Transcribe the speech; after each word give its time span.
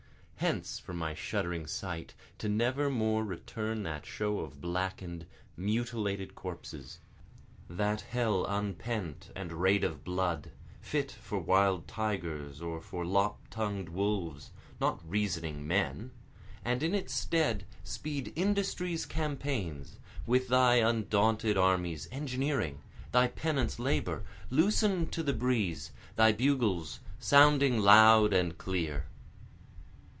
Hence 0.43 0.79
from 0.79 0.97
my 0.97 1.13
shuddering 1.13 1.67
sight 1.67 2.15
to 2.39 2.49
never 2.49 2.89
more 2.89 3.23
return 3.23 3.83
that 3.83 4.07
show 4.07 4.39
of 4.39 4.59
blacken'd, 4.59 5.27
mutilated 5.55 6.33
corpses! 6.33 6.97
That 7.69 8.01
hell 8.01 8.47
unpent 8.47 9.29
and 9.35 9.53
raid 9.53 9.83
of 9.83 10.03
blood, 10.03 10.49
fit 10.81 11.11
for 11.11 11.37
wild 11.37 11.87
tigers 11.87 12.59
or 12.59 12.81
for 12.81 13.05
lop 13.05 13.35
tongued 13.51 13.89
wolves, 13.89 14.49
not 14.79 15.07
reasoning 15.07 15.67
men, 15.67 16.09
And 16.65 16.81
in 16.81 16.95
its 16.95 17.13
stead 17.13 17.67
speed 17.83 18.33
industry's 18.35 19.05
campaigns, 19.05 19.99
With 20.25 20.47
thy 20.47 20.77
undaunted 20.77 21.55
armies, 21.55 22.07
engineering, 22.11 22.81
Thy 23.11 23.27
pennants 23.27 23.77
labor, 23.77 24.23
loosen'd 24.49 25.11
to 25.11 25.21
the 25.21 25.33
breeze, 25.33 25.91
Thy 26.15 26.31
bugles 26.31 26.99
sounding 27.19 27.77
loud 27.77 28.33
and 28.33 28.57
clear. 28.57 29.05